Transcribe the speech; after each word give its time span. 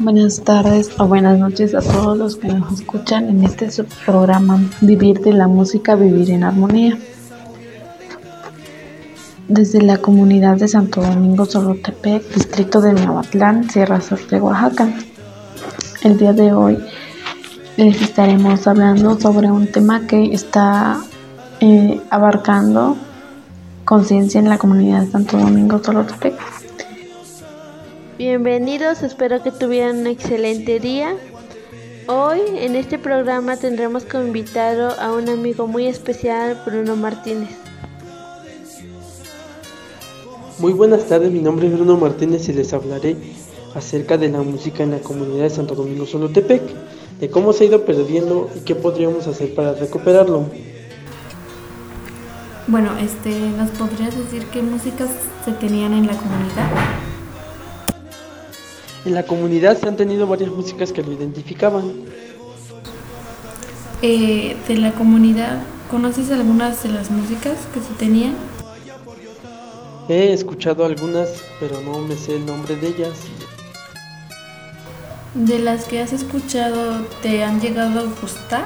Buenas 0.00 0.40
tardes 0.42 0.90
o 0.98 1.06
buenas 1.06 1.38
noches 1.38 1.74
a 1.74 1.80
todos 1.80 2.18
los 2.18 2.36
que 2.36 2.48
nos 2.48 2.80
escuchan 2.80 3.28
en 3.28 3.44
este 3.44 3.68
programa 4.04 4.60
Vivir 4.80 5.20
de 5.20 5.32
la 5.32 5.46
música, 5.46 5.94
vivir 5.94 6.30
en 6.30 6.42
armonía. 6.42 6.98
Desde 9.46 9.82
la 9.82 9.98
comunidad 9.98 10.56
de 10.56 10.66
Santo 10.66 11.00
Domingo 11.00 11.44
Solotepec, 11.44 12.28
distrito 12.34 12.80
de 12.80 12.92
Miahuatlán, 12.92 13.70
Sierra 13.70 14.00
Sur 14.00 14.26
de 14.26 14.40
Oaxaca. 14.40 14.88
El 16.02 16.18
día 16.18 16.32
de 16.32 16.52
hoy 16.52 16.78
les 17.76 18.02
estaremos 18.02 18.66
hablando 18.66 19.20
sobre 19.20 19.50
un 19.50 19.68
tema 19.68 20.06
que 20.08 20.32
está 20.32 21.00
eh, 21.60 22.00
abarcando 22.10 22.96
conciencia 23.84 24.40
en 24.40 24.48
la 24.48 24.58
comunidad 24.58 25.02
de 25.02 25.10
Santo 25.12 25.38
Domingo 25.38 25.80
Solotepec. 25.82 26.63
Bienvenidos, 28.16 29.02
espero 29.02 29.42
que 29.42 29.50
tuvieran 29.50 29.98
un 29.98 30.06
excelente 30.06 30.78
día. 30.78 31.16
Hoy 32.06 32.38
en 32.58 32.76
este 32.76 32.96
programa 32.96 33.56
tendremos 33.56 34.04
como 34.04 34.24
invitado 34.24 34.94
a 35.00 35.12
un 35.12 35.28
amigo 35.28 35.66
muy 35.66 35.86
especial, 35.86 36.62
Bruno 36.64 36.94
Martínez. 36.94 37.50
Muy 40.60 40.72
buenas 40.72 41.08
tardes, 41.08 41.32
mi 41.32 41.40
nombre 41.40 41.66
es 41.66 41.72
Bruno 41.72 41.96
Martínez 41.96 42.48
y 42.48 42.52
les 42.52 42.72
hablaré 42.72 43.16
acerca 43.74 44.16
de 44.16 44.28
la 44.28 44.42
música 44.42 44.84
en 44.84 44.92
la 44.92 45.00
comunidad 45.00 45.42
de 45.42 45.50
Santo 45.50 45.74
Domingo 45.74 46.06
Solotepec, 46.06 46.62
de 47.18 47.30
cómo 47.30 47.52
se 47.52 47.64
ha 47.64 47.66
ido 47.66 47.84
perdiendo 47.84 48.48
y 48.54 48.60
qué 48.60 48.76
podríamos 48.76 49.26
hacer 49.26 49.52
para 49.56 49.74
recuperarlo. 49.74 50.44
Bueno, 52.68 52.96
este, 52.96 53.30
¿nos 53.58 53.70
podrías 53.70 54.16
decir 54.16 54.46
qué 54.52 54.62
músicas 54.62 55.10
se 55.44 55.50
tenían 55.50 55.94
en 55.94 56.06
la 56.06 56.16
comunidad? 56.16 57.03
En 59.04 59.14
la 59.14 59.24
comunidad 59.24 59.78
se 59.78 59.86
han 59.86 59.96
tenido 59.96 60.26
varias 60.26 60.50
músicas 60.50 60.92
que 60.92 61.02
lo 61.02 61.12
identificaban. 61.12 61.92
Eh, 64.00 64.56
de 64.66 64.76
la 64.76 64.92
comunidad, 64.92 65.62
¿conoces 65.90 66.30
algunas 66.30 66.82
de 66.82 66.88
las 66.88 67.10
músicas 67.10 67.58
que 67.74 67.80
se 67.80 67.92
tenían? 67.98 68.34
He 70.08 70.32
escuchado 70.32 70.84
algunas, 70.86 71.30
pero 71.60 71.80
no 71.82 71.98
me 71.98 72.16
sé 72.16 72.36
el 72.36 72.46
nombre 72.46 72.76
de 72.76 72.88
ellas. 72.88 73.12
¿De 75.34 75.58
las 75.58 75.84
que 75.84 76.00
has 76.00 76.12
escuchado 76.12 77.02
te 77.22 77.44
han 77.44 77.60
llegado 77.60 78.00
a 78.00 78.04
gustar? 78.20 78.64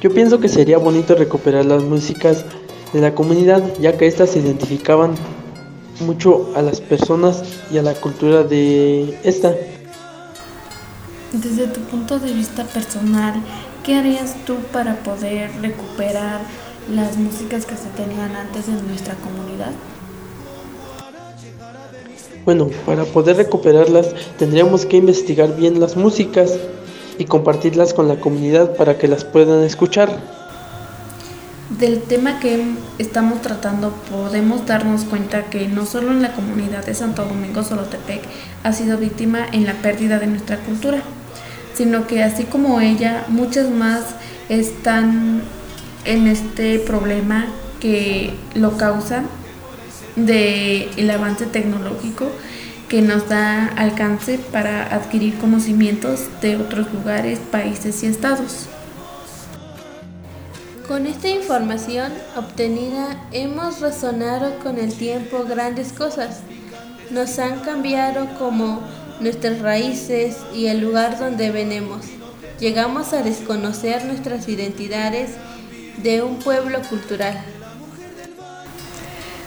Yo 0.00 0.12
pienso 0.12 0.40
que 0.40 0.48
sería 0.48 0.78
bonito 0.78 1.14
recuperar 1.14 1.66
las 1.66 1.82
músicas 1.82 2.44
de 2.92 3.00
la 3.00 3.14
comunidad, 3.14 3.62
ya 3.80 3.96
que 3.96 4.06
éstas 4.06 4.30
se 4.30 4.40
identificaban 4.40 5.14
mucho 6.00 6.52
a 6.54 6.62
las 6.62 6.80
personas 6.80 7.42
y 7.70 7.78
a 7.78 7.82
la 7.82 7.94
cultura 7.94 8.42
de 8.42 9.18
esta. 9.24 9.54
Desde 11.32 11.66
tu 11.66 11.80
punto 11.80 12.18
de 12.18 12.32
vista 12.32 12.64
personal, 12.64 13.34
¿qué 13.82 13.96
harías 13.96 14.36
tú 14.46 14.56
para 14.72 14.96
poder 15.02 15.50
recuperar 15.60 16.40
las 16.94 17.16
músicas 17.16 17.66
que 17.66 17.76
se 17.76 17.88
tenían 17.96 18.36
antes 18.36 18.68
en 18.68 18.86
nuestra 18.86 19.14
comunidad? 19.14 19.72
Bueno, 22.44 22.68
para 22.84 23.04
poder 23.04 23.36
recuperarlas 23.36 24.14
tendríamos 24.38 24.84
que 24.84 24.98
investigar 24.98 25.56
bien 25.56 25.80
las 25.80 25.96
músicas 25.96 26.58
y 27.18 27.24
compartirlas 27.24 27.94
con 27.94 28.06
la 28.06 28.20
comunidad 28.20 28.76
para 28.76 28.98
que 28.98 29.08
las 29.08 29.24
puedan 29.24 29.64
escuchar. 29.64 30.43
Del 31.70 32.02
tema 32.02 32.40
que 32.40 32.62
estamos 32.98 33.40
tratando 33.40 33.92
podemos 34.10 34.66
darnos 34.66 35.04
cuenta 35.04 35.44
que 35.44 35.66
no 35.66 35.86
solo 35.86 36.10
en 36.10 36.20
la 36.20 36.34
comunidad 36.34 36.84
de 36.84 36.94
Santo 36.94 37.24
Domingo 37.24 37.64
Solotepec 37.64 38.20
ha 38.62 38.72
sido 38.74 38.98
víctima 38.98 39.46
en 39.50 39.64
la 39.64 39.72
pérdida 39.72 40.18
de 40.18 40.26
nuestra 40.26 40.58
cultura, 40.58 40.98
sino 41.72 42.06
que 42.06 42.22
así 42.22 42.44
como 42.44 42.82
ella, 42.82 43.24
muchas 43.28 43.70
más 43.70 44.02
están 44.50 45.40
en 46.04 46.26
este 46.26 46.80
problema 46.80 47.46
que 47.80 48.34
lo 48.54 48.76
causa 48.76 49.22
del 50.16 50.90
el 50.98 51.10
avance 51.10 51.46
tecnológico 51.46 52.30
que 52.90 53.00
nos 53.00 53.26
da 53.30 53.68
alcance 53.68 54.38
para 54.52 54.94
adquirir 54.94 55.38
conocimientos 55.38 56.26
de 56.42 56.56
otros 56.56 56.92
lugares, 56.92 57.38
países 57.38 58.02
y 58.02 58.06
estados. 58.06 58.68
Con 60.86 61.06
esta 61.06 61.28
información 61.28 62.12
obtenida 62.36 63.16
hemos 63.32 63.80
razonado 63.80 64.58
con 64.58 64.78
el 64.78 64.92
tiempo 64.92 65.44
grandes 65.48 65.94
cosas. 65.94 66.40
Nos 67.10 67.38
han 67.38 67.60
cambiado 67.60 68.28
como 68.38 68.82
nuestras 69.18 69.60
raíces 69.60 70.36
y 70.54 70.66
el 70.66 70.80
lugar 70.80 71.18
donde 71.18 71.50
venimos. 71.50 72.04
Llegamos 72.60 73.14
a 73.14 73.22
desconocer 73.22 74.04
nuestras 74.04 74.46
identidades 74.46 75.30
de 76.02 76.22
un 76.22 76.38
pueblo 76.40 76.82
cultural. 76.82 77.42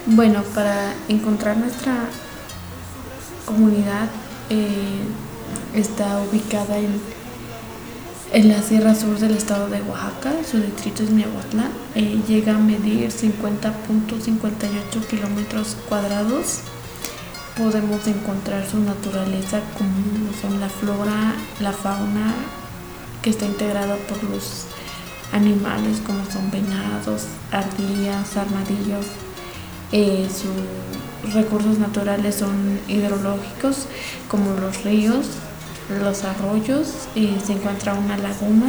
Bueno, 0.08 0.42
para 0.56 0.96
encontrar 1.08 1.56
nuestra 1.58 1.94
comunidad 3.46 4.08
eh, 4.50 5.04
está 5.76 6.20
ubicada 6.20 6.80
en, 6.80 7.00
en, 8.34 8.50
la 8.50 8.62
Sierra 8.62 8.96
Sur 8.96 9.20
del 9.20 9.36
estado 9.38 9.70
de 9.70 9.82
Oaxaca, 9.82 10.32
su 10.50 10.60
distrito 10.60 11.04
es 11.04 11.12
Miahuatlán, 11.12 11.72
eh, 11.96 12.22
llega 12.28 12.56
a 12.56 12.60
medir 12.60 13.10
50.58 13.10 15.08
kilómetros 15.10 15.76
cuadrados. 15.88 16.60
Podemos 17.58 18.06
encontrar 18.08 18.68
su 18.68 18.80
naturaleza 18.80 19.62
como 19.78 20.32
son 20.42 20.60
la 20.60 20.70
flora, 20.70 21.34
la 21.60 21.72
fauna, 21.72 22.34
que 23.22 23.32
está 23.32 23.46
integrada 23.46 23.96
por 24.08 24.24
los 24.24 24.66
animales 25.32 26.00
como 26.06 26.24
son 26.32 26.52
venados, 26.52 27.24
ardillas, 27.52 28.38
armadillos. 28.38 29.06
Eh, 29.92 30.28
sus 30.30 31.34
recursos 31.34 31.80
naturales 31.80 32.36
son 32.36 32.80
hidrológicos 32.88 33.88
como 34.28 34.54
los 34.60 34.84
ríos, 34.84 35.28
los 35.90 36.24
arroyos 36.24 37.08
se 37.14 37.54
encuentra 37.54 37.94
una 37.94 38.18
laguna. 38.18 38.68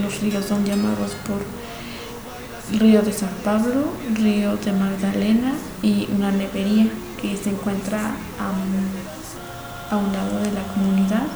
Los 0.00 0.20
ríos 0.20 0.46
son 0.46 0.64
llamados 0.64 1.12
por 1.26 1.40
Río 2.78 3.02
de 3.02 3.12
San 3.12 3.30
Pablo, 3.44 3.92
Río 4.14 4.56
de 4.56 4.72
Magdalena 4.72 5.54
y 5.82 6.08
una 6.14 6.30
nevería 6.30 6.86
que 7.20 7.36
se 7.36 7.50
encuentra 7.50 8.12
a 8.38 9.96
un 9.96 10.12
lado 10.12 10.38
de 10.38 10.52
la 10.52 10.62
comunidad. 10.74 11.26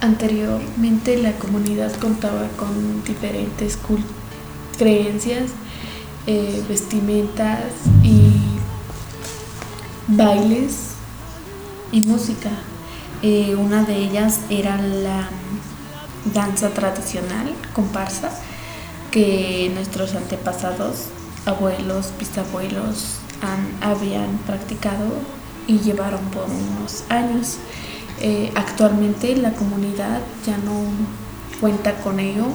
Anteriormente 0.00 1.18
la 1.18 1.32
comunidad 1.32 1.92
contaba 1.96 2.48
con 2.56 3.04
diferentes 3.04 3.76
creencias, 4.78 5.50
eh, 6.26 6.62
vestimentas 6.68 7.64
y 8.02 8.32
bailes 10.08 10.94
y 11.92 12.02
música. 12.02 12.50
Eh, 13.22 13.54
una 13.54 13.84
de 13.84 13.96
ellas 13.96 14.40
era 14.48 14.80
la 14.80 15.28
danza 16.34 16.70
tradicional, 16.70 17.52
comparsa, 17.74 18.30
que 19.10 19.70
nuestros 19.74 20.14
antepasados, 20.14 21.06
abuelos, 21.46 22.12
bisabuelos 22.18 23.16
habían 23.80 24.38
practicado 24.46 25.06
y 25.66 25.78
llevaron 25.78 26.20
por 26.30 26.44
unos 26.44 27.04
años. 27.08 27.56
Eh, 28.20 28.52
actualmente 28.54 29.34
la 29.36 29.52
comunidad 29.52 30.20
ya 30.46 30.56
no 30.58 30.82
cuenta 31.60 31.96
con 31.96 32.20
ello. 32.20 32.46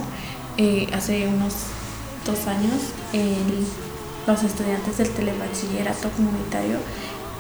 Eh, 0.58 0.88
hace 0.94 1.28
unos 1.28 1.54
dos 2.26 2.48
años 2.48 2.94
los 4.26 4.44
estudiantes 4.44 4.98
del 4.98 5.10
telebachillerato 5.12 6.10
comunitario 6.10 6.78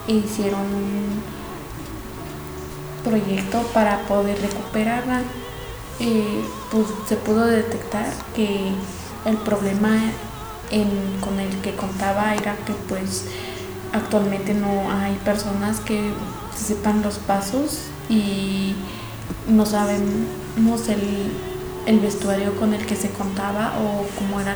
hicieron 0.07 0.65
proyecto 3.06 3.62
para 3.74 4.00
poder 4.07 4.40
recuperarla. 4.42 5.22
Eh, 6.00 6.44
pues 6.72 6.88
se 7.07 7.16
pudo 7.16 7.46
detectar 7.46 8.07
que 8.36 8.72
el 9.25 9.38
problema 9.38 9.98
con 11.22 11.40
el 11.40 11.62
que 11.62 11.75
contaba 11.75 12.36
era 12.36 12.56
que 12.66 12.74
pues 12.90 13.25
actualmente 13.94 14.54
no 14.54 14.92
hay 14.92 15.13
personas 15.24 15.80
que 15.80 16.12
sepan 16.56 17.02
los 17.02 17.18
pasos 17.19 17.84
y 18.10 18.75
no 19.48 19.66
sabemos 19.66 20.90
el, 20.90 22.00
vestuario 22.02 22.56
con 22.60 22.74
el 22.74 22.86
que 22.86 22.96
se 22.96 23.10
contaba 23.12 23.74
o 23.80 24.06
cómo 24.18 24.42
era 24.42 24.56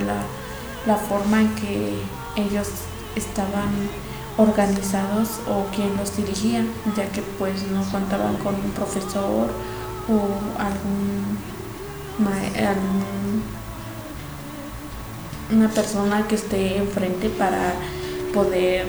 la 0.85 0.95
forma 0.95 1.41
en 1.41 1.55
que 1.55 1.93
ellos 2.35 2.67
estaban 3.15 3.69
organizados 4.39 5.41
o 5.49 5.65
quién 5.75 5.97
los 5.97 6.15
dirigía, 6.15 6.63
ya 6.95 7.11
que 7.11 7.21
pues 7.37 7.67
no 7.67 7.83
contaban 7.91 8.37
con 8.37 8.55
un 8.55 8.71
profesor 8.71 9.49
o 10.07 10.19
algún 10.57 11.37
una 15.51 15.69
persona 15.69 16.27
que 16.27 16.35
esté 16.35 16.77
enfrente 16.77 17.29
para 17.29 17.73
poder 18.33 18.85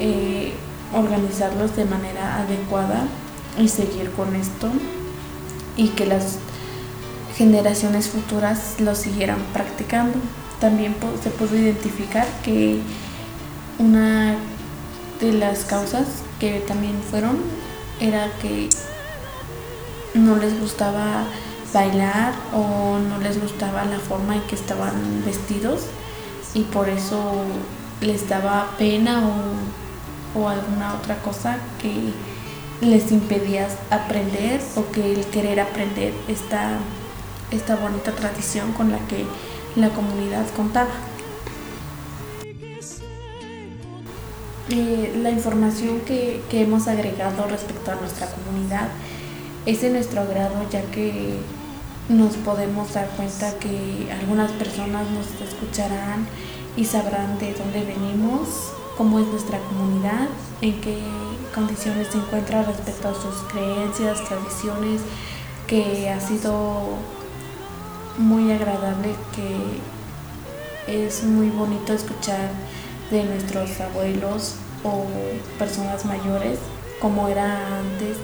eh, 0.00 0.52
organizarlos 0.92 1.76
de 1.76 1.84
manera 1.84 2.40
adecuada 2.40 3.06
y 3.58 3.68
seguir 3.68 4.10
con 4.12 4.34
esto 4.34 4.68
y 5.76 5.88
que 5.88 6.06
las 6.06 6.38
generaciones 7.36 8.08
futuras 8.08 8.80
lo 8.80 8.94
siguieran 8.94 9.38
practicando. 9.52 10.18
También 10.60 10.96
se 11.22 11.30
pudo 11.30 11.56
identificar 11.56 12.26
que 12.42 12.80
una 13.78 14.36
de 15.20 15.32
las 15.32 15.64
causas 15.64 16.06
que 16.38 16.60
también 16.60 17.00
fueron 17.10 17.38
era 18.00 18.30
que 18.42 18.68
no 20.14 20.36
les 20.36 20.58
gustaba 20.60 21.24
bailar 21.72 22.34
o 22.54 22.98
no 22.98 23.18
les 23.18 23.40
gustaba 23.40 23.84
la 23.84 23.98
forma 23.98 24.36
en 24.36 24.42
que 24.42 24.54
estaban 24.54 25.22
vestidos 25.24 25.82
y 26.54 26.62
por 26.62 26.88
eso 26.88 27.34
les 28.00 28.28
daba 28.28 28.70
pena 28.78 29.22
o, 29.26 30.40
o 30.40 30.48
alguna 30.48 30.94
otra 30.94 31.16
cosa 31.22 31.58
que 31.80 31.92
les 32.80 33.10
impedía 33.10 33.68
aprender 33.90 34.60
o 34.76 34.90
que 34.92 35.12
el 35.12 35.24
querer 35.26 35.60
aprender 35.60 36.12
esta, 36.28 36.78
esta 37.50 37.76
bonita 37.76 38.12
tradición 38.12 38.72
con 38.72 38.92
la 38.92 38.98
que 39.08 39.26
la 39.76 39.90
comunidad 39.90 40.44
contaba. 40.54 40.90
Eh, 44.68 45.18
la 45.22 45.30
información 45.30 46.00
que, 46.00 46.42
que, 46.50 46.62
hemos 46.62 46.88
agregado 46.88 47.46
respecto 47.46 47.92
a 47.92 47.94
nuestra 47.94 48.26
comunidad 48.26 48.88
es 49.64 49.80
de 49.80 49.90
nuestro 49.90 50.22
agrado 50.22 50.56
ya 50.70 50.82
que 50.90 51.38
nos 52.08 52.34
podemos 52.34 52.92
dar 52.92 53.08
cuenta 53.10 53.56
que 53.60 54.08
algunas 54.20 54.50
personas 54.52 55.08
nos 55.10 55.26
escucharán 55.48 56.26
y 56.76 56.84
sabrán 56.84 57.38
de 57.38 57.54
dónde 57.54 57.84
venimos, 57.84 58.72
cómo 58.96 59.20
es 59.20 59.26
nuestra 59.28 59.58
comunidad, 59.60 60.28
en 60.60 60.80
qué 60.80 60.98
condiciones 61.54 62.08
se 62.08 62.18
encuentra 62.18 62.62
respecto 62.62 63.08
a 63.08 63.14
sus 63.14 63.36
creencias, 63.52 64.24
tradiciones, 64.24 65.00
que 65.66 66.10
ha 66.10 66.20
sido 66.20 66.96
muy 68.18 68.50
agradable, 68.50 69.14
que 69.34 71.06
es 71.06 71.24
muy 71.24 71.50
bonito 71.50 71.92
escuchar 71.92 72.50
de 73.10 73.24
nuestros 73.24 73.80
abuelos 73.80 74.56
o 74.82 75.04
personas 75.58 76.04
mayores, 76.04 76.58
como 77.00 77.28
era 77.28 77.78
antes, 77.78 78.16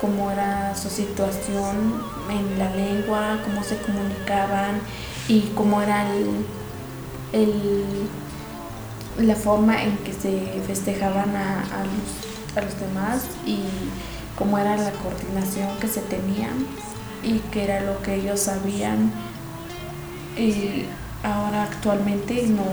cómo 0.00 0.30
era 0.30 0.74
su 0.74 0.88
situación 0.88 2.02
en 2.30 2.58
la 2.58 2.74
lengua, 2.74 3.38
cómo 3.44 3.62
se 3.62 3.76
comunicaban 3.78 4.80
y 5.28 5.52
cómo 5.54 5.80
era 5.80 6.06
la 9.18 9.34
forma 9.36 9.82
en 9.82 9.96
que 9.98 10.12
se 10.12 10.60
festejaban 10.66 11.34
a, 11.36 11.64
los, 11.84 12.56
a 12.56 12.64
los 12.66 12.80
demás 12.80 13.26
y 13.46 13.60
cómo 14.36 14.58
era 14.58 14.76
la 14.76 14.90
coordinación 14.90 15.78
que 15.78 15.88
se 15.88 16.00
tenía 16.00 16.50
y 17.22 17.38
qué 17.50 17.64
era 17.64 17.80
lo 17.80 18.02
que 18.02 18.16
ellos 18.16 18.40
sabían. 18.40 19.12
Y 20.36 20.86
ahora 21.22 21.64
actualmente 21.64 22.46
no, 22.48 22.64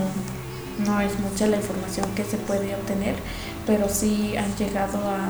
no 0.85 0.99
es 1.01 1.19
mucha 1.19 1.47
la 1.47 1.57
información 1.57 2.07
que 2.15 2.23
se 2.23 2.37
puede 2.37 2.75
obtener, 2.75 3.15
pero 3.65 3.89
sí 3.89 4.35
han 4.37 4.55
llegado 4.55 4.99
a, 5.09 5.29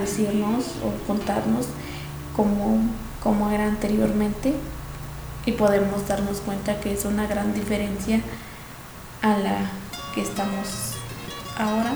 decirnos 0.00 0.64
o 0.84 1.06
contarnos 1.06 1.66
cómo, 2.34 2.80
cómo 3.22 3.50
era 3.50 3.66
anteriormente 3.66 4.52
y 5.44 5.52
podemos 5.52 6.08
darnos 6.08 6.38
cuenta 6.38 6.80
que 6.80 6.92
es 6.92 7.04
una 7.04 7.28
gran 7.28 7.54
diferencia 7.54 8.20
a 9.22 9.38
la 9.38 9.70
que 10.12 10.22
estamos 10.22 10.96
ahora. 11.56 11.94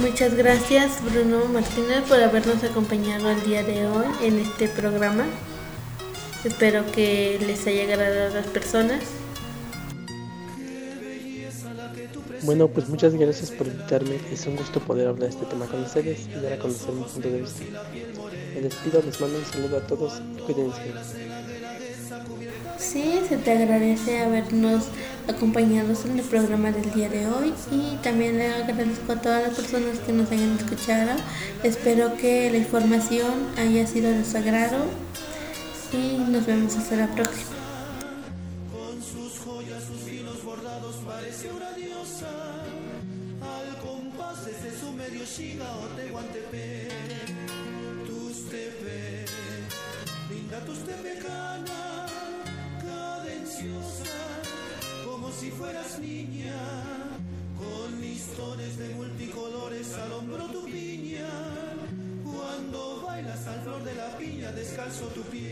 Muchas 0.00 0.34
gracias 0.34 0.90
Bruno 1.04 1.44
Martínez 1.46 2.02
por 2.08 2.20
habernos 2.20 2.64
acompañado 2.64 3.30
el 3.30 3.44
día 3.44 3.62
de 3.62 3.86
hoy 3.86 4.06
en 4.22 4.40
este 4.40 4.66
programa. 4.66 5.24
Espero 6.44 6.84
que 6.92 7.38
les 7.46 7.66
haya 7.66 7.84
agradado 7.84 8.32
a 8.32 8.34
las 8.34 8.46
personas. 8.48 9.02
Bueno, 12.42 12.68
pues 12.68 12.86
muchas 12.90 13.14
gracias 13.14 13.50
por 13.50 13.66
invitarme. 13.66 14.20
Es 14.30 14.46
un 14.46 14.56
gusto 14.56 14.78
poder 14.78 15.08
hablar 15.08 15.30
de 15.30 15.34
este 15.34 15.46
tema 15.46 15.64
con 15.64 15.82
ustedes 15.82 16.28
y 16.28 16.40
dar 16.40 16.52
a 16.52 16.58
conocer 16.58 16.92
mi 16.92 17.04
punto 17.04 17.28
de 17.30 17.40
vista. 17.40 17.64
Me 18.54 18.60
despido, 18.60 19.00
les 19.00 19.18
mando 19.18 19.38
un 19.38 19.44
saludo 19.46 19.78
a 19.78 19.80
todos 19.86 20.20
cuídense. 20.44 20.82
Sí, 22.78 23.20
se 23.26 23.38
te 23.38 23.50
agradece 23.50 24.20
habernos 24.20 24.84
acompañado 25.26 25.94
en 26.04 26.18
el 26.18 26.24
programa 26.26 26.70
del 26.70 26.92
día 26.92 27.08
de 27.08 27.26
hoy 27.26 27.54
y 27.72 27.96
también 28.02 28.36
le 28.36 28.48
agradezco 28.48 29.12
a 29.12 29.22
todas 29.22 29.42
las 29.42 29.56
personas 29.56 29.98
que 30.00 30.12
nos 30.12 30.30
hayan 30.30 30.58
escuchado. 30.58 31.12
Espero 31.62 32.14
que 32.18 32.50
la 32.50 32.58
información 32.58 33.32
haya 33.56 33.86
sido 33.86 34.10
de 34.10 34.24
su 34.24 34.36
agrado 34.36 35.03
y 35.94 36.30
nos 36.30 36.46
vemos 36.46 36.76
hasta 36.76 36.96
la 36.96 37.06
próxima. 37.14 37.56
Con 38.72 39.02
sus 39.02 39.38
joyas, 39.38 39.84
sus 39.84 40.12
hilos 40.12 40.42
bordados, 40.44 40.96
parece 41.06 41.50
una 41.52 41.70
diosa. 41.72 42.30
Al 43.40 43.76
compás 43.78 44.44
de 44.46 44.78
su 44.78 44.92
medio 44.92 45.24
shiga 45.24 45.70
o 45.76 45.86
tehuantepec. 45.96 46.90
Tus 48.06 48.48
tepe, 48.48 49.24
linda 50.30 50.64
tus 50.64 50.78
tepecana, 50.84 52.06
cadenciosa, 52.82 54.18
como 55.04 55.30
si 55.32 55.50
fueras 55.50 55.98
niña. 55.98 56.56
Con 57.58 58.00
listones 58.00 58.76
de 58.78 58.88
multicolores 58.94 59.94
al 59.94 60.12
hombro 60.12 60.46
tu 60.46 60.64
piña 60.64 61.28
cuando 62.34 63.02
bailas 63.06 63.46
al 63.46 63.60
flor 63.62 63.84
de 63.84 63.94
la 63.94 64.18
piña 64.18 64.52
descalzo 64.52 65.06
tu 65.08 65.22
piel. 65.22 65.43